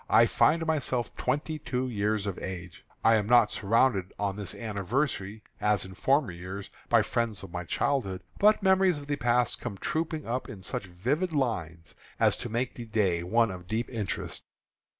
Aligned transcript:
I 0.09 0.25
find 0.25 0.65
myself 0.65 1.15
twenty 1.15 1.59
two 1.59 1.87
years 1.87 2.25
of 2.25 2.39
age. 2.39 2.83
I 3.03 3.17
am 3.17 3.27
not 3.27 3.51
surrounded 3.51 4.11
on 4.17 4.35
this 4.35 4.55
anniversary, 4.55 5.43
as 5.59 5.85
in 5.85 5.93
former 5.93 6.31
years, 6.31 6.71
by 6.89 7.01
the 7.01 7.03
friends 7.03 7.43
of 7.43 7.51
my 7.51 7.65
childhood. 7.65 8.23
But 8.39 8.63
memories 8.63 8.97
of 8.97 9.05
the 9.05 9.15
past 9.15 9.61
come 9.61 9.77
trooping 9.77 10.25
up 10.25 10.49
in 10.49 10.63
such 10.63 10.87
vivid 10.87 11.33
lines, 11.33 11.93
as 12.19 12.35
to 12.37 12.49
make 12.49 12.73
the 12.73 12.85
day 12.85 13.21
one 13.21 13.51
of 13.51 13.67
deep 13.67 13.91
interest. 13.91 14.43